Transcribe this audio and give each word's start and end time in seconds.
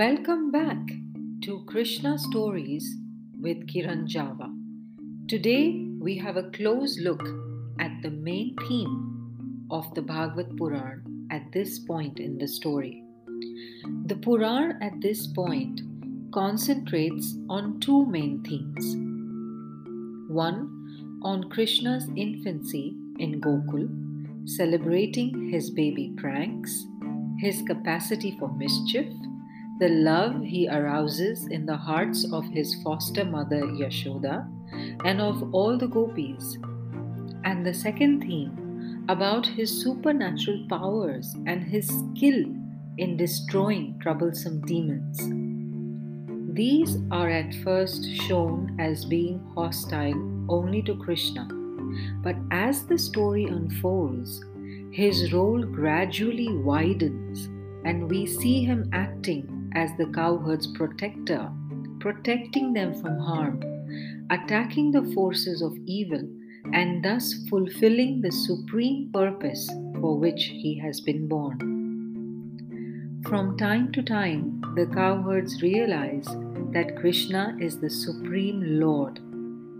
Welcome 0.00 0.50
back 0.50 0.78
to 1.42 1.62
Krishna 1.66 2.18
Stories 2.18 2.96
with 3.38 3.66
Kiran 3.66 4.06
Java. 4.06 4.48
Today 5.28 5.84
we 6.00 6.16
have 6.16 6.38
a 6.38 6.50
close 6.52 6.98
look 6.98 7.22
at 7.78 8.00
the 8.00 8.08
main 8.08 8.56
theme 8.66 9.66
of 9.70 9.94
the 9.94 10.00
Bhagavad 10.00 10.56
Puran 10.56 11.26
at 11.30 11.52
this 11.52 11.80
point 11.80 12.18
in 12.18 12.38
the 12.38 12.48
story. 12.48 13.04
The 14.06 14.16
Puran 14.16 14.78
at 14.80 14.98
this 15.02 15.26
point 15.26 15.82
concentrates 16.32 17.36
on 17.50 17.78
two 17.80 18.06
main 18.06 18.42
themes. 18.42 18.96
One, 20.32 21.20
on 21.22 21.50
Krishna's 21.50 22.08
infancy 22.16 22.96
in 23.18 23.38
Gokul, 23.38 24.48
celebrating 24.48 25.50
his 25.50 25.68
baby 25.68 26.14
pranks, 26.16 26.86
his 27.38 27.60
capacity 27.66 28.34
for 28.38 28.48
mischief, 28.56 29.12
the 29.80 29.88
love 29.88 30.42
he 30.42 30.68
arouses 30.68 31.46
in 31.46 31.64
the 31.64 31.76
hearts 31.76 32.30
of 32.34 32.44
his 32.44 32.74
foster 32.82 33.24
mother 33.24 33.62
Yashoda 33.62 34.46
and 35.06 35.22
of 35.22 35.54
all 35.54 35.78
the 35.78 35.88
gopis. 35.88 36.58
And 37.44 37.64
the 37.64 37.72
second 37.72 38.20
theme 38.20 39.06
about 39.08 39.46
his 39.46 39.70
supernatural 39.82 40.66
powers 40.68 41.34
and 41.46 41.64
his 41.64 41.88
skill 41.88 42.44
in 42.98 43.16
destroying 43.16 43.98
troublesome 44.00 44.60
demons. 44.66 45.16
These 46.54 46.98
are 47.10 47.30
at 47.30 47.54
first 47.64 48.04
shown 48.28 48.76
as 48.78 49.06
being 49.06 49.40
hostile 49.54 50.44
only 50.50 50.82
to 50.82 50.94
Krishna, 50.94 51.48
but 52.22 52.36
as 52.50 52.84
the 52.84 52.98
story 52.98 53.44
unfolds, 53.44 54.44
his 54.92 55.32
role 55.32 55.62
gradually 55.62 56.52
widens 56.52 57.48
and 57.86 58.10
we 58.10 58.26
see 58.26 58.62
him 58.62 58.90
acting 58.92 59.56
as 59.74 59.90
the 59.96 60.06
cowherd's 60.06 60.66
protector, 60.66 61.50
protecting 62.00 62.72
them 62.72 62.94
from 62.94 63.18
harm, 63.18 63.62
attacking 64.30 64.90
the 64.90 65.02
forces 65.14 65.62
of 65.62 65.76
evil, 65.86 66.22
and 66.72 67.04
thus 67.04 67.34
fulfilling 67.48 68.20
the 68.20 68.30
supreme 68.30 69.10
purpose 69.12 69.68
for 70.00 70.18
which 70.18 70.44
he 70.44 70.78
has 70.78 71.00
been 71.00 71.26
born. 71.28 71.58
From 73.26 73.56
time 73.56 73.92
to 73.92 74.02
time, 74.02 74.62
the 74.76 74.86
cowherds 74.86 75.62
realize 75.62 76.26
that 76.72 76.96
Krishna 76.96 77.56
is 77.60 77.78
the 77.78 77.90
supreme 77.90 78.80
Lord 78.80 79.18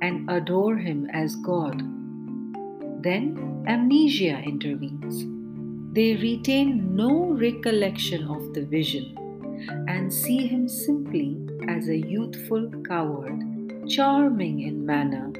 and 0.03 0.29
adore 0.31 0.77
him 0.77 1.09
as 1.13 1.37
God. 1.37 1.83
Then 3.03 3.65
amnesia 3.67 4.39
intervenes. 4.41 5.25
They 5.95 6.15
retain 6.17 6.95
no 6.95 7.31
recollection 7.33 8.29
of 8.29 8.55
the 8.55 8.65
vision 8.65 9.17
and 9.89 10.13
see 10.13 10.47
him 10.47 10.69
simply 10.69 11.37
as 11.69 11.89
a 11.89 11.97
youthful 11.97 12.71
cowherd, 12.87 13.89
charming 13.89 14.61
in 14.63 14.85
manner, 14.85 15.33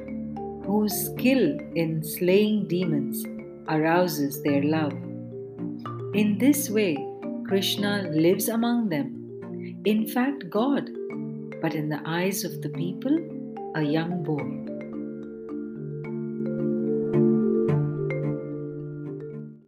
whose 0.65 0.95
skill 1.07 1.59
in 1.75 2.03
slaying 2.03 2.67
demons 2.69 3.25
arouses 3.69 4.43
their 4.43 4.63
love. 4.63 4.93
In 6.15 6.37
this 6.39 6.69
way, 6.71 6.97
Krishna 7.47 8.11
lives 8.13 8.49
among 8.49 8.89
them, 8.89 9.17
in 9.85 10.07
fact, 10.07 10.51
God, 10.51 10.91
but 11.61 11.75
in 11.75 11.89
the 11.89 12.01
eyes 12.05 12.45
of 12.45 12.63
the 12.63 12.71
people, 12.71 13.17
a 13.75 13.83
young 13.83 14.23
boy. 14.23 14.80